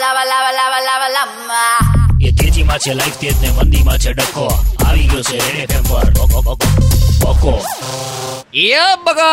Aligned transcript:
lava, 0.00 0.23
lava, 0.23 0.49
lava, 0.51 0.79
lava, 0.81 1.07
lava. 1.09 1.63
એ 2.19 2.29
તેજીમાં 2.31 2.75
છે 2.77 2.93
life 2.93 3.17
તેજ 3.17 3.35
ને 3.41 3.49
મંદીમાં 3.55 3.97
છે 3.97 4.11
ડખો 4.13 4.45
આવી 4.81 5.07
ગયો 5.07 5.23
છે 5.23 5.37
રેડ 5.45 5.59
એફએમ 5.65 5.83
પર 5.85 6.07
બકો, 6.11 6.41
બકો, 6.41 6.67
બકો 7.23 7.53
ये 8.61 8.83
बगा 8.99 9.31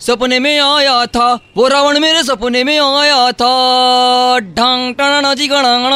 सपने 0.00 0.38
में 0.38 0.58
आया 0.60 0.96
था 1.08 1.26
वो 1.56 1.64
रावण 1.68 1.98
मेरे 2.00 2.22
सपने 2.22 2.62
में 2.64 2.78
आया 2.78 3.20
था 3.34 3.50
ढंग 4.58 4.94
टना 4.98 5.32
जी 5.34 5.46
गणंग 5.48 5.86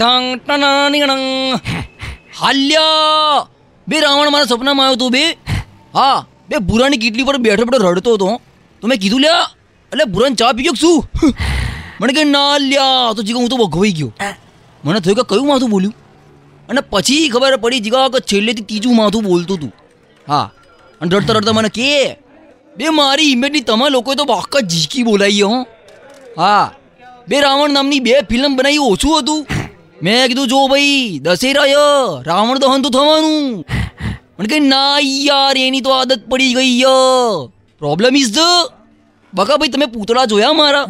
ढंग 0.00 0.26
टना 0.46 0.72
ની 0.90 1.02
ગણંગ 1.02 1.26
હાલ્યા 2.40 3.46
બે 3.86 4.02
રાવણ 4.06 4.34
મારા 4.34 4.50
સપનામાં 4.52 4.86
આવ્યો 4.86 5.00
તો 5.04 5.10
બે 5.10 5.24
હા 5.94 6.16
બે 6.50 6.64
ભૂરાની 6.68 7.02
કીટલી 7.04 7.28
પર 7.30 7.38
બેઠો 7.46 7.68
બેઠો 7.68 7.92
રડતો 7.92 8.16
હતો 8.16 8.32
તો 8.82 8.92
મેં 8.92 8.98
કીધું 9.04 9.24
લ્યા 9.26 9.46
એટલે 9.92 10.10
ભૂરાને 10.12 10.40
ચા 10.42 10.52
પી 10.52 10.66
ગયો 10.66 10.76
કે 10.76 10.82
શું 10.82 10.98
મને 12.00 12.12
કે 12.12 12.24
ના 12.24 12.58
લ્યા 12.58 13.12
તો 13.16 13.22
જીગા 13.22 13.40
હું 13.40 13.48
તો 13.48 13.56
ભગવાઈ 13.56 13.92
ગયો. 13.92 14.12
મને 14.84 15.00
થયું 15.00 15.16
કે 15.16 15.22
કયું 15.30 15.46
માથું 15.46 15.70
બોલ્યું? 15.70 15.94
અને 16.68 16.80
પછી 16.80 17.28
ખબર 17.28 17.56
પડી 17.56 17.80
જીગા 17.80 18.08
કે 18.08 18.18
છેલ્લેથી 18.20 18.62
ત્રીજું 18.62 18.96
માથું 18.96 19.22
બોલતું 19.24 19.56
હતું 19.56 19.72
હા. 20.28 20.50
અને 21.00 21.16
રડતા 21.16 21.34
રડતા 21.34 21.52
મને 21.52 21.68
કે 21.68 22.16
બે 22.76 22.90
મારી 22.90 23.30
ઇમેજની 23.32 23.60
તમે 23.60 23.90
લોકોએ 23.90 24.14
તો 24.14 24.24
આખા 24.32 24.60
જીકી 24.60 25.02
બોલાવી 25.02 25.42
હો. 25.42 25.66
હા. 26.38 26.70
બે 27.28 27.40
રાવણ 27.40 27.72
નામની 27.72 28.00
બે 28.00 28.12
ફિલ્મ 28.30 28.56
બનાવી 28.56 28.78
ઓછું 28.78 29.18
હતું. 29.20 29.46
મેં 30.02 30.26
કીધું 30.28 30.48
જો 30.48 30.68
ભાઈ 30.68 31.18
દશેરા 31.18 32.22
રાવણ 32.30 32.58
દહન 32.58 32.82
તો 32.82 32.90
થવાનું. 32.90 33.64
મને 34.38 34.48
કે 34.48 34.58
ના 34.60 34.98
યાર 35.02 35.58
એની 35.58 35.80
તો 35.80 35.90
આદત 35.90 36.22
પડી 36.30 36.54
ગઈ 36.54 36.82
પ્રોબ્લેમ 37.78 38.16
ઇઝ 38.16 38.32
ધ 38.32 38.38
બકા 39.34 39.56
ભાઈ 39.56 39.68
તમે 39.68 39.86
પૂતળા 39.86 40.24
જોયા 40.24 40.52
મારા. 40.52 40.86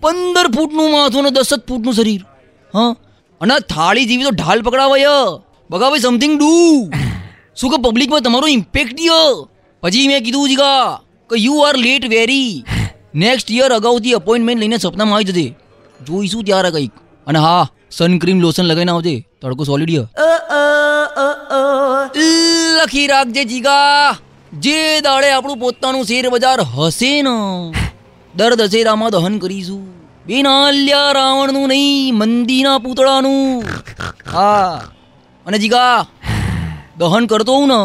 પંદર 0.00 0.46
ફૂટનું 0.48 0.92
માથું 0.92 1.20
અને 1.20 1.30
દસ 1.30 1.54
જ 1.54 1.60
ફૂટનું 1.68 1.94
શરીર. 1.94 2.20
હા? 2.74 2.96
અને 3.40 3.54
થાળી 3.60 4.04
જેવી 4.04 4.24
તો 4.24 4.30
ઢાલ 4.30 4.62
પકડાવાય 4.62 5.00
ય 5.00 5.40
ભાઈ 5.70 5.98
સમથિંગ 5.98 6.38
ડુ 6.38 6.90
શું 7.56 7.70
કે 7.70 7.76
પબ્લિકમાં 7.76 8.20
તમારો 8.20 8.46
ઇમ્પેક્ટ 8.46 9.00
યો? 9.00 9.48
પછી 9.82 10.08
મેં 10.08 10.24
કીધું 10.24 10.48
જીગા 10.48 11.00
કે 11.30 11.36
you 11.36 11.58
are 11.58 11.76
late 11.76 12.08
very 12.08 12.64
next 13.14 13.50
year 13.50 13.72
અગાઉથી 13.72 14.12
અપોઇન્ટમેન્ટ 14.12 14.60
લઈને 14.60 14.76
સપનામાં 14.78 15.14
આવી 15.14 15.24
જજે. 15.24 15.54
જોઈશું 16.06 16.44
ત્યારે 16.44 16.70
કંઈક. 16.70 16.90
અને 17.26 17.38
હા 17.38 17.68
સનક્રીમ 17.90 18.40
લોશન 18.40 18.62
લગાવીને 18.62 18.92
આવજે. 18.92 19.24
તડકો 19.42 19.64
સોલિડ 19.64 19.90
લખી 22.82 23.06
રાખજે 23.06 23.44
જીગા 23.44 24.16
જે 24.52 25.00
દાડે 25.00 25.30
આપણું 25.30 25.56
પોતાનું 25.56 26.04
શેર 26.04 26.30
બજાર 26.30 26.60
હશે 26.60 27.22
ને. 27.22 27.36
દર 28.36 28.54
દશેરામાં 28.60 29.10
દહન 29.14 29.34
કરીશું. 29.42 29.82
બિનાલ્યા 30.26 31.10
રાવણનું 31.18 31.66
નહીં 31.72 32.16
મંદીના 32.20 32.78
પૂતળાનું. 32.84 33.64
હા 34.34 34.74
અને 35.46 35.58
જીગા 35.64 35.98
દહન 36.98 37.24
કરતો 37.32 37.52
હું 37.58 37.68
ને 37.72 37.80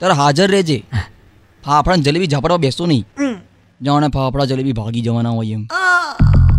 ત્યારે 0.00 0.14
હાજર 0.20 0.48
રહેજે. 0.56 0.78
ફાફડા 1.64 1.96
જલેબી 2.08 2.30
ઝાપડવા 2.34 2.60
બેસતો 2.64 2.84
નહીં. 2.92 3.04
જાણે 3.80 4.08
ફાફડા 4.16 4.48
જલેબી 4.52 4.76
ભાગી 4.80 5.04
જવાના 5.08 5.34
હોય 5.38 5.54
એમ. 5.58 5.62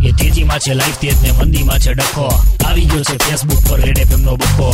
એ 0.07 0.09
તેજીમાં 0.19 0.59
છે 0.65 0.73
લાઈફ 0.79 0.99
તેજ 1.03 1.17
ને 1.23 1.31
મંદીમાં 1.39 1.79
છે 1.85 1.91
ડખો. 1.99 2.27
આવી 2.67 2.87
ગયો 2.91 3.03
છે 3.09 3.15
ફેસબુક 3.25 3.61
પર 3.69 3.79
રેડ 3.85 3.99
એફએમ 4.05 4.21
નો 4.27 4.33
બકો. 4.41 4.69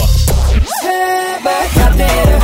3.5 0.83 2.09
Red 2.31 2.43